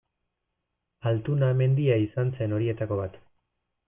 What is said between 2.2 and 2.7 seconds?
zen